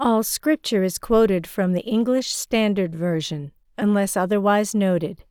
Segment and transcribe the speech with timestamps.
[0.00, 5.24] All scripture is quoted from the English Standard Version, unless otherwise noted.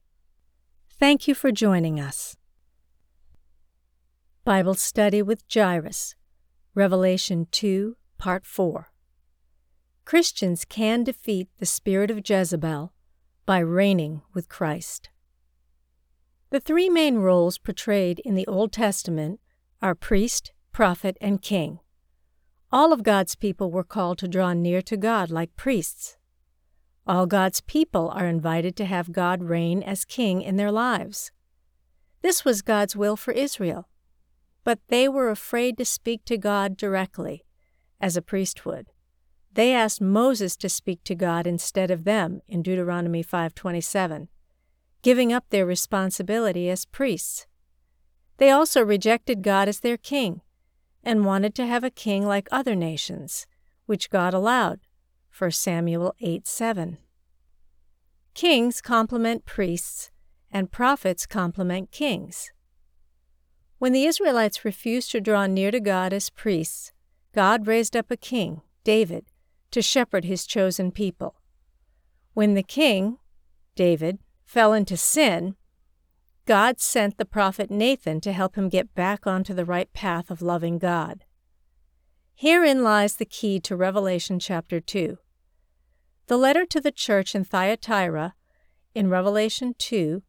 [0.89, 2.35] Thank you for joining us.
[4.43, 6.15] Bible Study with Jairus,
[6.75, 8.89] Revelation 2, Part 4.
[10.03, 12.91] Christians can defeat the spirit of Jezebel
[13.45, 15.09] by reigning with Christ.
[16.49, 19.39] The three main roles portrayed in the Old Testament
[19.81, 21.79] are priest, prophet, and king.
[22.69, 26.17] All of God's people were called to draw near to God like priests.
[27.05, 31.31] All God's people are invited to have God reign as king in their lives.
[32.21, 33.87] This was God's will for Israel,
[34.65, 37.45] but they were afraid to speak to God directly,
[38.01, 38.87] as a priest would.
[39.53, 44.27] They asked Moses to speak to God instead of them in Deuteronomy 5:27,
[45.01, 47.47] giving up their responsibility as priests.
[48.39, 50.41] They also rejected God as their king
[51.07, 53.47] and wanted to have a king like other nations,
[53.85, 54.81] which God allowed.
[55.35, 56.97] 1 Samuel 8 7.
[58.33, 60.11] Kings complement priests,
[60.51, 62.51] and prophets complement kings.
[63.77, 66.91] When the Israelites refused to draw near to God as priests,
[67.33, 69.27] God raised up a king, David,
[69.71, 71.35] to shepherd his chosen people.
[72.33, 73.17] When the king,
[73.75, 75.55] David, fell into sin,
[76.47, 80.41] God sent the prophet Nathan to help him get back onto the right path of
[80.41, 81.25] loving God.
[82.35, 85.17] Herein lies the key to Revelation chapter 2.
[86.27, 88.33] The letter to the church in Thyatira
[88.95, 90.23] in Revelation 2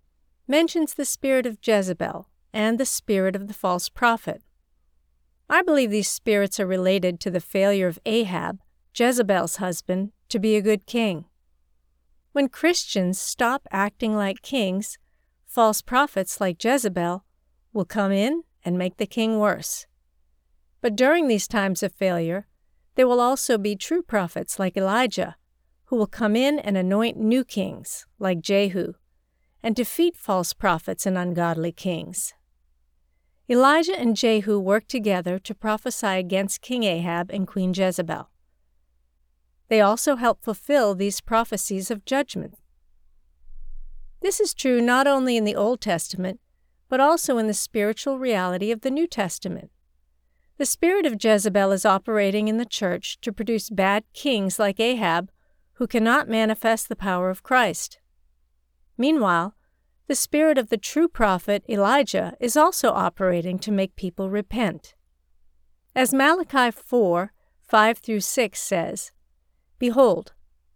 [0.49, 4.43] mentions the spirit of Jezebel and the spirit of the false prophet.
[5.49, 8.59] I believe these spirits are related to the failure of Ahab,
[8.93, 11.27] Jezebel's husband, to be a good king.
[12.33, 14.99] When Christians stop acting like kings,
[15.59, 17.25] false prophets like Jezebel
[17.73, 19.89] will come in and make the king worse.
[20.81, 22.47] But during these times of failure,
[22.95, 25.35] there will also be true prophets like Elijah,
[25.87, 28.93] who will come in and anoint new kings like Jehu,
[29.61, 32.35] and defeat false prophets and ungodly kings.
[33.51, 38.31] Elijah and Jehu worked together to prophesy against King Ahab and Queen Jezebel.
[39.67, 42.55] They also helped fulfill these prophecies of judgment
[44.29, 46.39] this is true not only in the Old Testament,
[46.91, 49.71] but also in the spiritual reality of the New Testament.
[50.59, 55.31] The spirit of Jezebel is operating in the church to produce bad kings like Ahab,
[55.77, 58.01] who cannot manifest the power of Christ.
[58.99, 59.55] Meanwhile,
[60.09, 64.95] the spirit of the true prophet Elijah is also operating to make people repent.
[65.97, 67.33] As Malachi 4
[67.67, 69.11] 5 through 6 says,
[69.79, 70.35] Behold,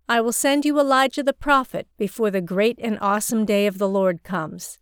[0.08, 3.88] I will send you Elijah the prophet before the great and awesome day of the
[3.88, 4.78] Lord comes,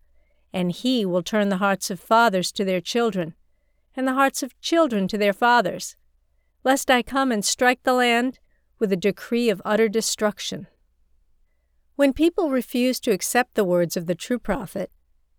[0.52, 3.34] and he will turn the hearts of fathers to their children,
[3.94, 5.96] and the hearts of children to their fathers,
[6.64, 8.38] lest I come and strike the land
[8.78, 10.66] with a decree of utter destruction.
[11.96, 14.90] When people refuse to accept the words of the true prophet,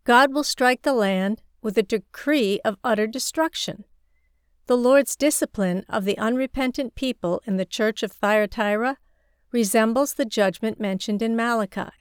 [0.04, 3.86] God will strike the land with a decree of utter destruction.
[4.68, 8.98] The Lord's discipline of the unrepentant people in the church of Thyatira
[9.52, 11.92] resembles the judgment mentioned in Malachi.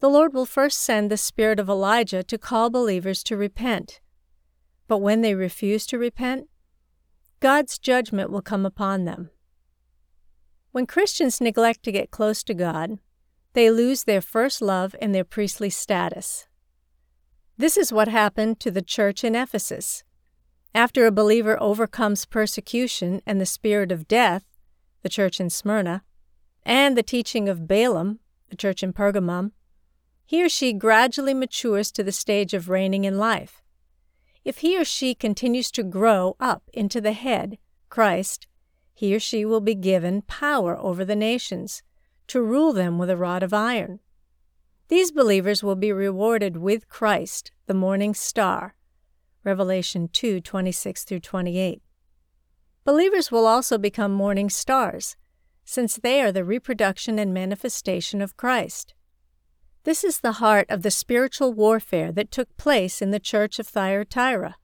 [0.00, 4.00] The Lord will first send the spirit of Elijah to call believers to repent.
[4.86, 6.48] But when they refuse to repent,
[7.40, 9.30] God's judgment will come upon them.
[10.72, 12.98] When Christians neglect to get close to God,
[13.54, 16.46] they lose their first love and their priestly status.
[17.56, 20.04] This is what happened to the church in Ephesus.
[20.74, 24.44] After a believer overcomes persecution and the spirit of death,
[25.02, 26.04] the church in Smyrna,
[26.68, 28.20] and the teaching of Balaam,
[28.50, 29.52] the church in Pergamum,
[30.26, 33.62] he or she gradually matures to the stage of reigning in life.
[34.44, 37.56] If he or she continues to grow up into the head,
[37.88, 38.46] Christ,
[38.92, 41.82] he or she will be given power over the nations,
[42.26, 44.00] to rule them with a rod of iron.
[44.88, 48.74] These believers will be rewarded with Christ, the morning star.
[49.42, 51.80] Revelation 2 26 through 28.
[52.84, 55.16] Believers will also become morning stars
[55.68, 58.94] since they are the reproduction and manifestation of Christ.
[59.84, 63.68] This is the heart of the spiritual warfare that took place in the church of
[63.68, 64.56] Thyatira.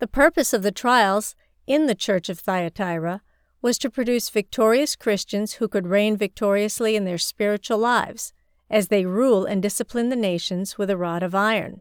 [0.00, 1.36] The purpose of the trials
[1.68, 3.22] in the church of Thyatira
[3.62, 8.32] was to produce victorious Christians who could reign victoriously in their spiritual lives
[8.68, 11.80] as they rule and discipline the nations with a rod of iron.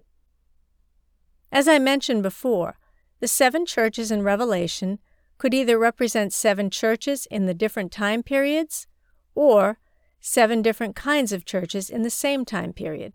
[1.51, 2.77] As I mentioned before,
[3.19, 4.99] the seven churches in Revelation
[5.41, 8.85] could either represent seven churches in the different time periods
[9.33, 9.79] or
[10.19, 13.11] seven different kinds of churches in the same time period.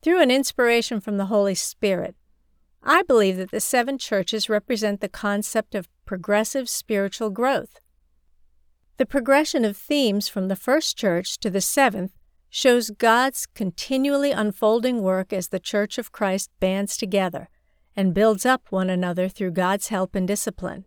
[0.00, 2.14] Through an inspiration from the Holy Spirit,
[2.84, 7.80] I believe that the seven churches represent the concept of progressive spiritual growth.
[8.96, 12.12] The progression of themes from the first church to the seventh
[12.48, 17.48] shows God's continually unfolding work as the Church of Christ bands together
[17.96, 20.84] and builds up one another through God's help and discipline.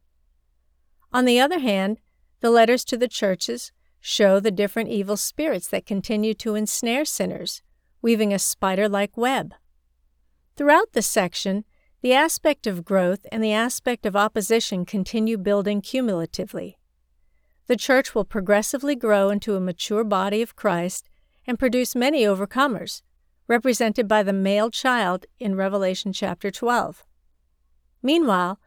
[1.13, 1.99] On the other hand,
[2.39, 7.61] the letters to the churches show the different evil spirits that continue to ensnare sinners,
[8.01, 9.53] weaving a spider like web.
[10.55, 11.65] Throughout the section,
[12.01, 16.79] the aspect of growth and the aspect of opposition continue building cumulatively.
[17.67, 21.07] The church will progressively grow into a mature body of Christ
[21.45, 23.03] and produce many overcomers,
[23.47, 27.03] represented by the male child in Revelation chapter 12.
[28.01, 28.59] Meanwhile,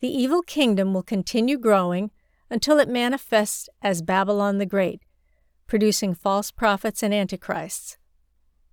[0.00, 2.10] the evil kingdom will continue growing
[2.50, 5.02] until it manifests as Babylon the Great,
[5.66, 7.98] producing false prophets and antichrists.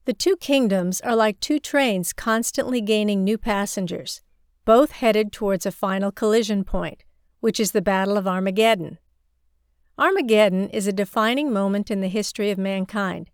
[0.06, 4.22] The two kingdoms are like two trains constantly gaining new passengers,
[4.64, 7.04] both headed towards a final collision point,
[7.40, 9.00] which is the Battle of Armageddon.
[9.98, 13.30] Armageddon is a defining moment in the history of mankind,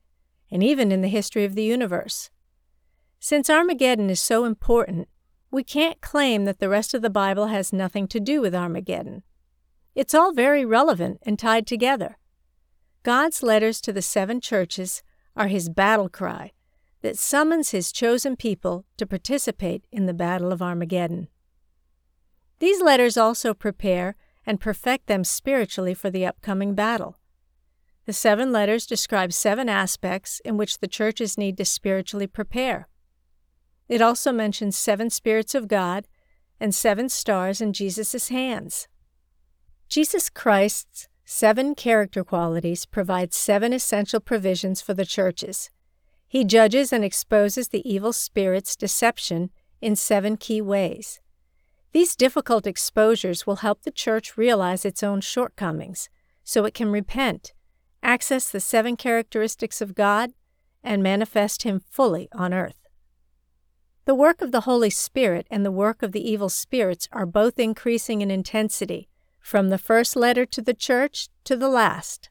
[0.49, 2.29] and even in the history of the universe.
[3.19, 5.07] Since Armageddon is so important,
[5.51, 9.23] we can't claim that the rest of the Bible has nothing to do with Armageddon.
[9.93, 12.17] It's all very relevant and tied together.
[13.03, 15.03] God's letters to the seven churches
[15.35, 16.53] are his battle cry
[17.01, 21.27] that summons his chosen people to participate in the Battle of Armageddon.
[22.59, 24.15] These letters also prepare
[24.45, 27.17] and perfect them spiritually for the upcoming battle.
[28.05, 32.87] The seven letters describe seven aspects in which the churches need to spiritually prepare.
[33.91, 36.07] It also mentions seven spirits of God
[36.59, 38.87] and seven stars in Jesus' hands.
[39.87, 45.69] Jesus Christ's seven character qualities provide seven essential provisions for the churches
[46.31, 49.49] he judges and exposes the evil spirit's deception
[49.81, 51.19] in seven key ways.
[51.91, 56.09] These difficult exposures will help the church realize its own shortcomings
[56.45, 57.51] so it can repent,
[58.01, 60.31] access the seven characteristics of God,
[60.81, 62.87] and manifest Him fully on earth.
[64.05, 67.59] The work of the Holy Spirit and the work of the evil spirits are both
[67.59, 69.07] increasing in intensity,
[69.39, 72.29] from the first letter to the church to the last.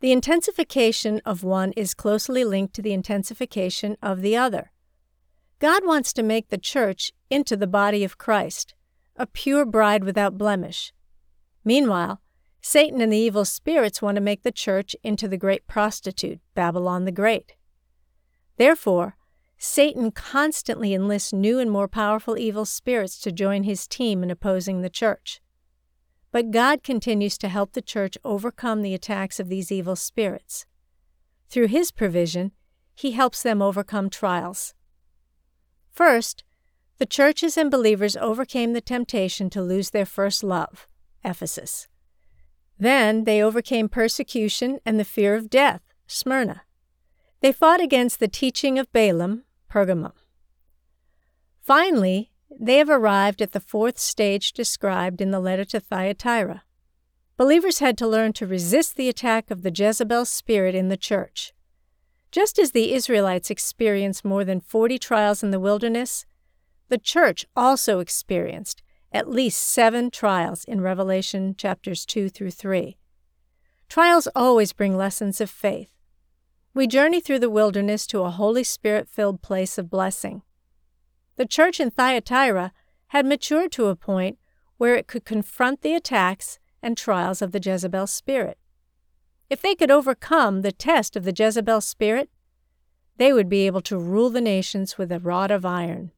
[0.00, 4.72] The intensification of one is closely linked to the intensification of the other.
[5.58, 8.74] God wants to make the church into the body of Christ,
[9.16, 10.92] a pure bride without blemish.
[11.64, 12.20] Meanwhile,
[12.60, 17.04] Satan and the evil spirits want to make the church into the great prostitute, Babylon
[17.04, 17.54] the Great.
[18.56, 19.16] Therefore,
[19.64, 24.82] Satan constantly enlists new and more powerful evil spirits to join his team in opposing
[24.82, 25.40] the church.
[26.32, 30.66] But God continues to help the church overcome the attacks of these evil spirits.
[31.48, 32.50] Through His provision,
[32.92, 34.74] He helps them overcome trials.
[35.92, 36.42] First,
[36.98, 40.88] the churches and believers overcame the temptation to lose their first love,
[41.22, 41.86] Ephesus.
[42.80, 46.62] Then they overcame persecution and the fear of death, Smyrna.
[47.42, 50.12] They fought against the teaching of Balaam, Pergamum.
[51.62, 56.64] Finally, they have arrived at the fourth stage described in the letter to Thyatira.
[57.38, 61.54] Believers had to learn to resist the attack of the Jezebel spirit in the church.
[62.30, 66.26] Just as the Israelites experienced more than 40 trials in the wilderness,
[66.88, 72.98] the church also experienced at least seven trials in Revelation chapters 2 through 3.
[73.88, 75.91] Trials always bring lessons of faith.
[76.74, 80.40] We journey through the wilderness to a Holy Spirit filled place of blessing.
[81.36, 82.72] The church in Thyatira
[83.08, 84.38] had matured to a point
[84.78, 88.56] where it could confront the attacks and trials of the Jezebel spirit.
[89.50, 92.30] If they could overcome the test of the Jezebel spirit,
[93.18, 96.10] they would be able to rule the nations with a rod of iron.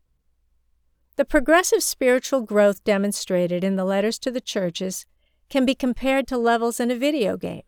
[1.16, 5.04] The progressive spiritual growth demonstrated in the letters to the churches
[5.50, 7.64] can be compared to levels in a video game.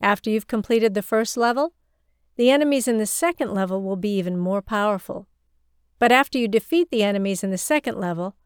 [0.00, 1.74] After you've completed the first level,
[2.36, 5.28] the enemies in the second level will be even more powerful.
[5.98, 8.36] But after you defeat the enemies in the second level,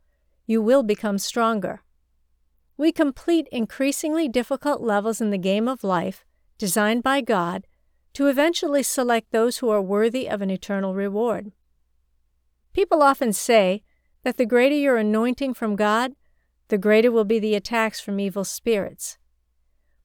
[0.47, 1.83] you will become stronger.
[2.77, 6.25] We complete increasingly difficult levels in the game of life,
[6.59, 7.67] designed by God,
[8.13, 11.53] to eventually select those who are worthy of an eternal reward.
[12.73, 13.83] People often say
[14.23, 16.13] that the greater your anointing from God,
[16.69, 19.19] the greater will be the attacks from evil spirits.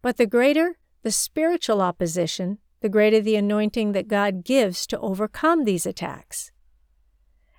[0.02, 5.64] But the greater the spiritual opposition, the greater the anointing that God gives to overcome
[5.64, 6.52] these attacks.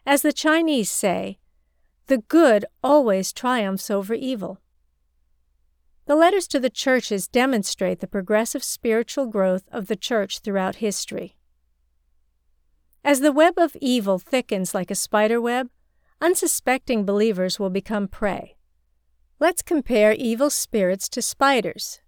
[0.04, 1.38] As the Chinese say,
[2.08, 4.60] the good always triumphs over evil.
[6.06, 11.36] The letters to the churches demonstrate the progressive spiritual growth of the church throughout history.
[13.04, 15.70] As the web of evil thickens like a spider web,
[16.20, 18.56] unsuspecting believers will become prey.
[19.38, 22.01] Let's compare evil spirits to spiders.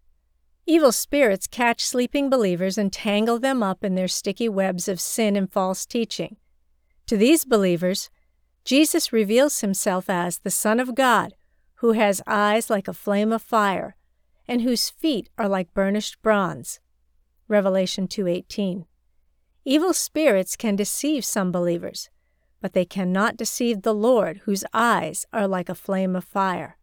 [0.66, 5.37] Evil spirits catch sleeping believers and tangle them up in their sticky webs of sin
[5.37, 6.37] and false teaching.
[7.06, 8.09] To these believers,
[8.64, 11.35] Jesus reveals himself as the Son of God,
[11.76, 13.94] who has eyes like a flame of fire,
[14.49, 16.80] and whose feet are like burnished bronze.
[17.47, 18.87] Revelation 2:18.
[19.66, 22.09] Evil spirits can deceive some believers,
[22.62, 26.78] but they cannot deceive the Lord, whose eyes are like a flame of fire.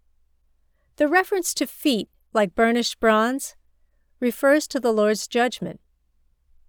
[0.97, 3.55] The reference to feet like burnished bronze
[4.21, 5.81] refers to the Lord's judgment.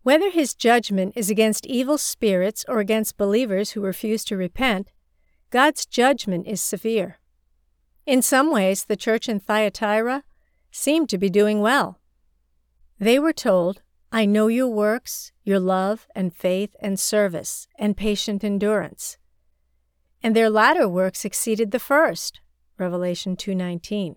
[0.03, 4.91] Whether his judgment is against evil spirits or against believers who refuse to repent,
[5.51, 7.21] God's judgment is severe.
[8.05, 10.25] In some ways, the church in Thyatira
[10.73, 12.01] seemed to be doing well.
[12.99, 18.43] They were told, I know your works, your love and faith and service and patient
[18.43, 19.19] endurance.
[20.23, 22.41] And their latter works exceeded the first.
[22.79, 24.17] Revelation 2:19.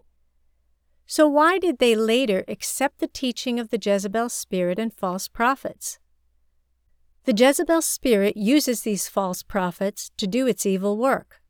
[1.07, 6.00] So why did they later accept the teaching of the Jezebel spirit and false prophets?
[7.25, 11.41] The Jezebel spirit uses these false prophets to do its evil work.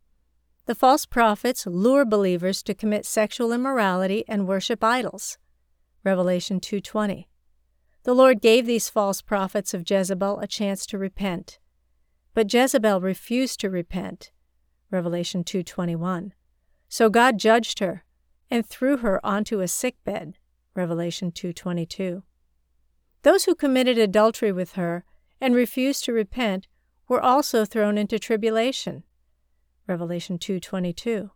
[0.65, 5.37] The false prophets lure believers to commit sexual immorality and worship idols.
[6.03, 7.27] Revelation 2:20.
[8.03, 11.59] The Lord gave these false prophets of Jezebel a chance to repent,
[12.33, 14.31] but Jezebel refused to repent.
[14.91, 16.33] Revelation 2:21.
[16.87, 18.04] So God judged her
[18.49, 20.37] and threw her onto a sickbed.
[20.75, 22.23] Revelation 2:22.
[23.23, 25.05] Those who committed adultery with her
[25.41, 26.67] and refused to repent
[27.07, 29.03] were also thrown into tribulation.
[29.87, 31.31] Revelation 2:22.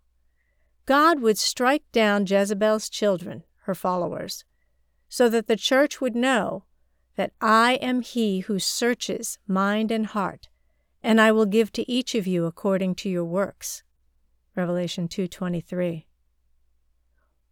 [0.86, 4.44] God would strike down Jezebel's children, her followers,
[5.08, 6.66] so that the church would know
[7.16, 10.50] that I am he who searches mind and heart,
[11.04, 13.84] and I will give to each of you according to your works.
[14.56, 16.09] Revelation 2:23.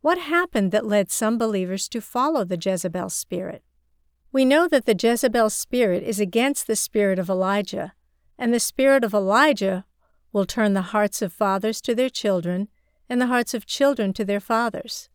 [0.07, 3.61] What happened that led some believers to follow the Jezebel spirit?
[4.31, 7.91] We know that the Jezebel spirit is against the spirit of Elijah,
[8.37, 9.83] and the spirit of Elijah
[10.31, 12.69] will turn the hearts of fathers to their children
[13.09, 15.09] and the hearts of children to their fathers.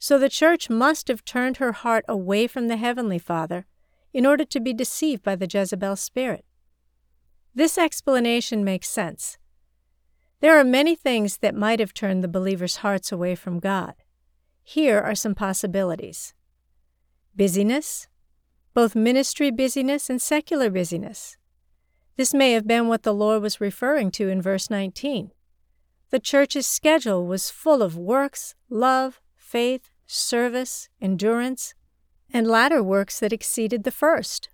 [0.00, 3.64] So the church must have turned her heart away from the Heavenly Father
[4.12, 6.44] in order to be deceived by the Jezebel spirit.
[7.54, 9.38] This explanation makes sense.
[10.40, 13.94] There are many things that might have turned the believers' hearts away from God.
[14.68, 16.34] Here are some possibilities
[17.36, 18.08] busyness,
[18.74, 21.36] both ministry busyness and secular busyness.
[22.16, 25.30] This may have been what the Lord was referring to in verse 19.
[26.10, 31.74] The church's schedule was full of works, love, faith, service, endurance,
[32.32, 34.50] and latter works that exceeded the first.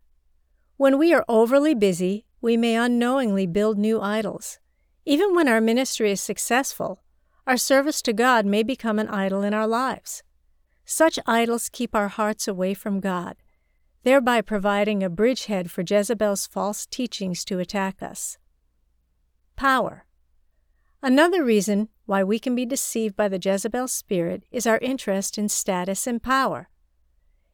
[0.76, 4.59] When we are overly busy, we may unknowingly build new idols.
[5.07, 7.02] Even when our ministry is successful,
[7.46, 10.22] our service to God may become an idol in our lives.
[10.84, 13.37] Such idols keep our hearts away from God
[14.02, 18.38] thereby providing a bridgehead for Jezebel's false teachings to attack us.
[19.56, 20.04] Power.
[21.02, 25.49] Another reason why we can be deceived by the Jezebel spirit is our interest in
[25.49, 26.68] status and power.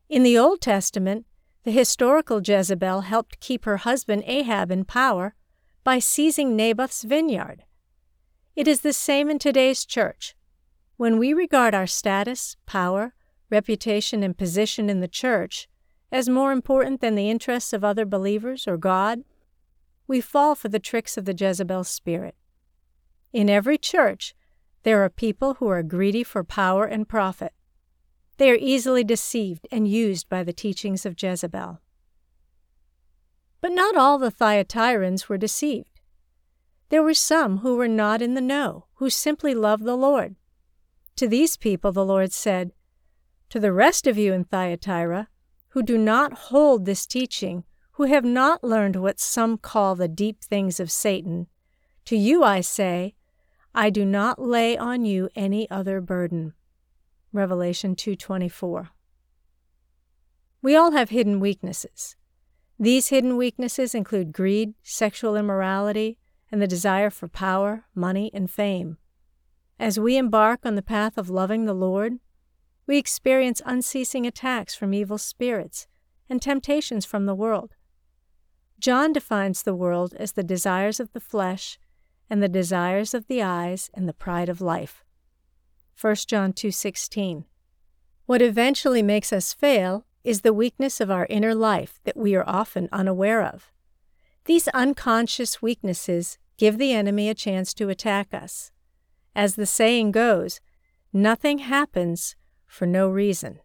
[0.09, 1.27] In the Old Testament,
[1.65, 5.35] the historical Jezebel helped keep her husband Ahab in power
[5.85, 7.65] by seizing Naboth's vineyard.
[8.59, 10.35] It is the same in today's church.
[10.97, 13.15] When we regard our status, power,
[13.51, 15.69] reputation, and position in the church
[16.11, 19.23] as more important than the interests of other believers or God,
[20.09, 22.35] we fall for the tricks of the Jezebel spirit.
[23.33, 24.35] In every church,
[24.83, 27.53] there are people who are greedy for power and profit.
[28.39, 31.81] They are easily deceived and used by the teachings of Jezebel.
[33.61, 35.88] But not all the Thyatirans were deceived.
[36.91, 40.37] There were some who were not in the know, who simply loved the Lord.
[41.17, 42.73] To these people the Lord said,
[43.51, 45.29] To the rest of you in Thyatira,
[45.71, 50.43] who do not hold this teaching, who have not learned what some call the deep
[50.43, 51.49] things of Satan,
[52.07, 53.15] to you I say,
[53.75, 56.55] I do not lay on you any other burden.
[57.33, 58.89] Revelation 2:24.
[60.63, 62.17] We all have hidden weaknesses.
[62.79, 66.17] These hidden weaknesses include greed, sexual immorality,
[66.51, 68.99] and the desire for power, money, and fame.
[69.79, 72.19] As we embark on the path of loving the Lord,
[72.89, 75.87] We experience unceasing attacks from evil spirits
[76.29, 77.77] and temptations from the world.
[78.81, 81.79] John defines the world as the desires of the flesh
[82.31, 85.05] and the desires of the eyes and the pride of life.
[86.01, 87.45] 1 John 2:16.
[88.25, 92.49] What eventually makes us fail is the weakness of our inner life that we are
[92.49, 93.71] often unaware of.
[94.49, 98.71] These unconscious weaknesses give the enemy a chance to attack us.
[99.37, 100.63] As the saying goes,
[101.13, 102.35] nothing happens
[102.67, 103.59] for no reason.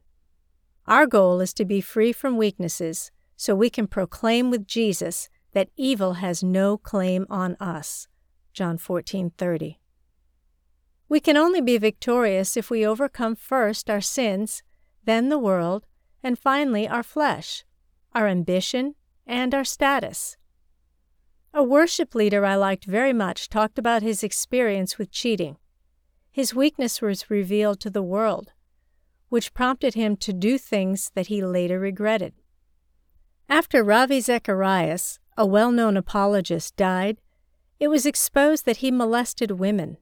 [0.86, 5.70] Our goal is to be free from weaknesses so we can proclaim with Jesus that
[5.78, 8.10] evil has no claim on us.
[8.52, 9.80] John 14:30.
[11.08, 14.63] We can only be victorious if we overcome first our sins,
[15.06, 15.86] then the world,
[16.22, 17.63] and finally our flesh,
[18.13, 20.36] our ambition, and our status.
[21.55, 25.57] A worship leader I liked very much talked about his experience with cheating.
[26.31, 28.53] His weakness was revealed to the world,
[29.29, 32.33] which prompted him to do things that he later regretted.
[33.48, 37.22] After Ravi Zacharias, a well known apologist, died,
[37.79, 39.98] it was exposed that he molested women.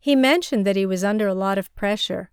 [0.00, 2.30] He mentioned that he was under a lot of pressure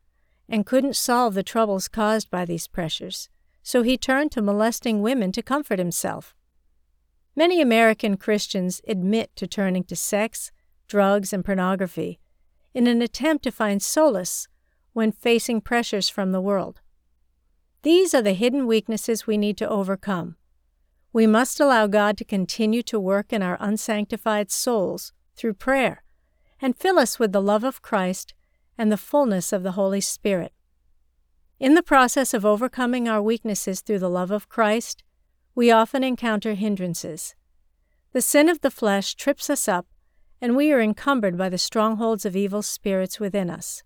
[0.49, 3.29] and couldn't solve the troubles caused by these pressures,
[3.61, 6.33] so he turned to molesting women to comfort himself.
[7.37, 10.51] Many American Christians admit to turning to sex,
[10.87, 12.19] drugs, and pornography
[12.73, 14.47] in an attempt to find solace
[14.93, 16.81] when facing pressures from the world.
[17.83, 20.35] These are the hidden weaknesses we need to overcome.
[21.13, 26.03] We must allow God to continue to work in our unsanctified souls through prayer
[26.59, 28.33] and fill us with the love of Christ
[28.79, 30.53] and the fullness of the Holy Spirit.
[31.59, 35.03] In the process of overcoming our weaknesses through the love of Christ,
[35.57, 37.33] we often encounter hindrances.
[38.13, 39.87] The sin of the flesh trips us up,
[40.39, 43.81] and we are encumbered by the strongholds of evil spirits within us.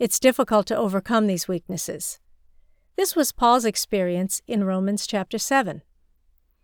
[0.00, 2.18] It's difficult to overcome these weaknesses.
[2.96, 5.82] This was Paul's experience in Romans chapter 7.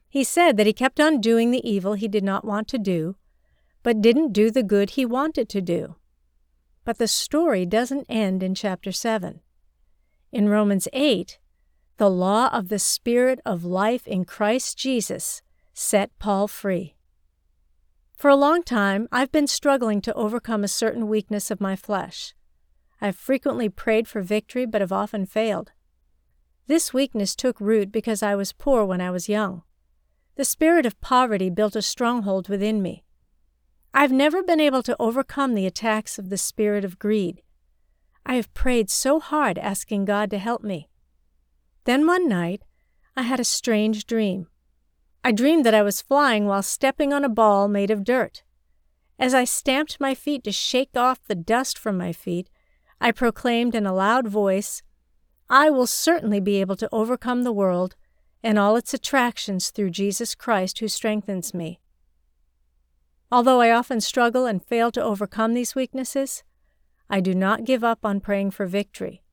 [0.08, 3.14] He said that he kept on doing the evil he did not want to do,
[3.84, 5.94] but didn't do the good he wanted to do.
[6.84, 9.42] But the story doesn't end in chapter 7.
[10.32, 11.38] In Romans 8,
[11.96, 16.96] the law of the Spirit of life in Christ Jesus set Paul free.
[18.16, 22.34] For a long time, I've been struggling to overcome a certain weakness of my flesh.
[23.00, 25.72] I've frequently prayed for victory, but have often failed.
[26.66, 29.62] This weakness took root because I was poor when I was young.
[30.36, 33.04] The spirit of poverty built a stronghold within me.
[33.92, 37.42] I've never been able to overcome the attacks of the spirit of greed.
[38.26, 40.88] I have prayed so hard asking God to help me.
[41.84, 42.62] Then one night,
[43.16, 44.48] I had a strange dream.
[45.22, 48.42] I dreamed that I was flying while stepping on a ball made of dirt.
[49.18, 52.50] As I stamped my feet to shake off the dust from my feet,
[53.00, 54.82] I proclaimed in a loud voice,
[55.48, 57.96] I will certainly be able to overcome the world
[58.42, 61.80] and all its attractions through Jesus Christ who strengthens me.
[63.30, 66.44] Although I often struggle and fail to overcome these weaknesses,
[67.08, 69.23] I do not give up on praying for victory.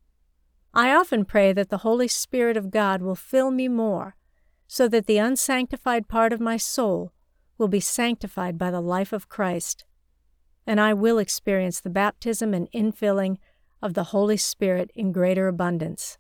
[0.74, 4.16] I often pray that the Holy Spirit of God will fill me more,
[4.68, 7.12] so that the unsanctified part of my soul
[7.58, 9.86] will be sanctified by the life of Christ,
[10.66, 13.38] and I will experience the baptism and infilling
[13.82, 16.18] of the Holy Spirit in greater abundance.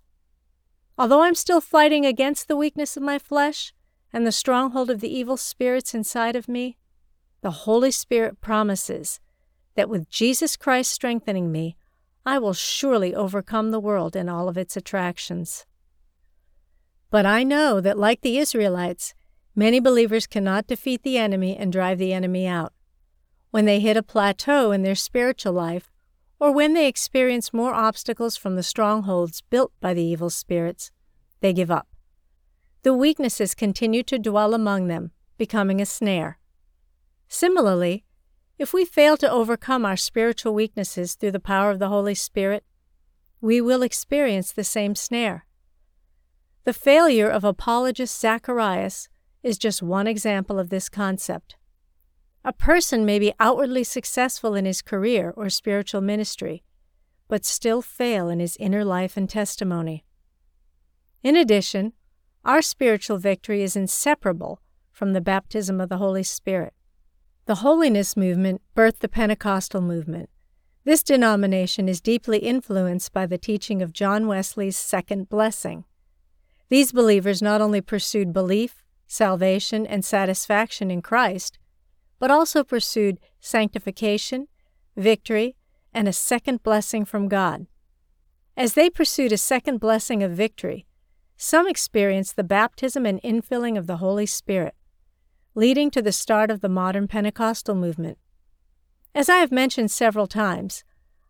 [0.97, 3.73] Although I'm still fighting against the weakness of my flesh
[4.11, 6.77] and the stronghold of the evil spirits inside of me,
[7.41, 9.19] the Holy Spirit promises
[9.75, 11.77] that with Jesus Christ strengthening me,
[12.25, 15.65] I will surely overcome the world and all of its attractions.
[17.09, 19.13] But I know that, like the Israelites,
[19.55, 22.73] many believers cannot defeat the enemy and drive the enemy out.
[23.49, 25.91] When they hit a plateau in their spiritual life,
[26.39, 30.89] or when they experience more obstacles from the strongholds built by the evil spirits,
[31.41, 31.87] they give up.
[32.83, 36.39] The weaknesses continue to dwell among them, becoming a snare.
[37.27, 38.05] Similarly,
[38.61, 42.63] if we fail to overcome our spiritual weaknesses through the power of the Holy Spirit,
[43.41, 45.47] we will experience the same snare.
[46.63, 49.09] The failure of apologist Zacharias
[49.41, 51.55] is just one example of this concept.
[52.45, 56.61] A person may be outwardly successful in his career or spiritual ministry,
[57.27, 60.05] but still fail in his inner life and testimony.
[61.23, 61.93] In addition,
[62.45, 66.75] our spiritual victory is inseparable from the baptism of the Holy Spirit.
[67.47, 70.29] The Holiness Movement birthed the Pentecostal movement.
[70.83, 75.85] This denomination is deeply influenced by the teaching of John Wesley's second blessing.
[76.69, 81.57] These believers not only pursued belief, salvation, and satisfaction in Christ,
[82.19, 84.47] but also pursued sanctification,
[84.95, 85.55] victory,
[85.91, 87.65] and a second blessing from God.
[88.55, 90.85] As they pursued a second blessing of victory,
[91.37, 94.75] some experienced the baptism and infilling of the Holy Spirit,
[95.53, 98.17] leading to the start of the modern Pentecostal movement.
[99.13, 100.83] As I have mentioned several times,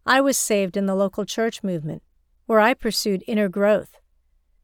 [0.05, 2.03] I was saved in the local church movement,
[2.45, 3.97] where I pursued inner growth.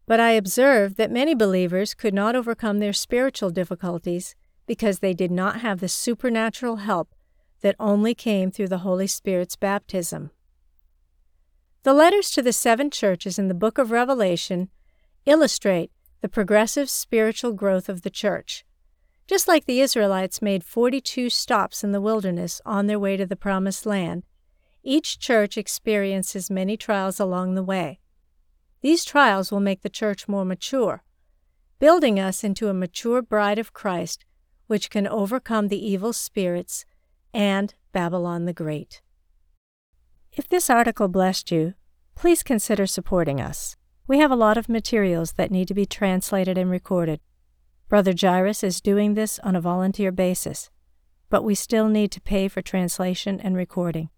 [0.06, 4.36] But I observed that many believers could not overcome their spiritual difficulties
[4.68, 7.16] because they did not have the supernatural help
[7.62, 10.30] that only came through the Holy Spirit's baptism.
[11.82, 14.70] The letters to the seven churches in the book of Revelation
[15.26, 15.92] illustrate
[16.22, 18.64] the progressive spiritual growth of the church.
[19.28, 23.36] Just like the Israelites made 42 stops in the wilderness on their way to the
[23.36, 24.24] Promised Land,
[24.84, 28.00] each church experiences many trials along the way.
[28.82, 31.04] These trials will make the church more mature,
[31.78, 34.24] building us into a mature bride of Christ
[34.68, 36.86] which can overcome the evil spirits
[37.34, 39.02] and Babylon the Great.
[40.32, 41.74] If this article blessed you,
[42.16, 43.76] please consider supporting us.
[44.08, 47.20] We have a lot of materials that need to be translated and recorded.
[47.90, 50.70] Brother Jairus is doing this on a volunteer basis,
[51.30, 54.10] but we still need to pay for translation and recording.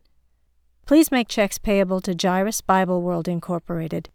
[0.87, 4.09] Please make checks payable to Jairus Bible World Incorporated.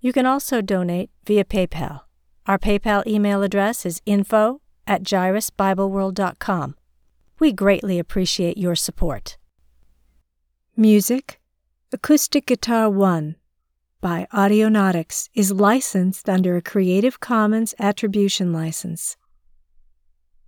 [0.00, 2.02] You can also donate via PayPal.
[2.46, 6.76] Our PayPal email address is info at jairusbibleworld.com.
[7.38, 9.38] We greatly appreciate your support.
[10.76, 11.40] Music
[11.92, 13.36] Acoustic Guitar 1
[14.00, 19.16] by Audionautix is licensed under a Creative Commons Attribution License.